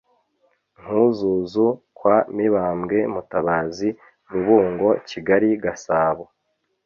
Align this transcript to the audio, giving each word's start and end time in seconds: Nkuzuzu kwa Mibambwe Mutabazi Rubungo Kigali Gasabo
Nkuzuzu 0.81 1.67
kwa 1.97 2.17
Mibambwe 2.35 2.97
Mutabazi 3.13 3.89
Rubungo 4.31 4.87
Kigali 5.09 5.49
Gasabo 5.63 6.23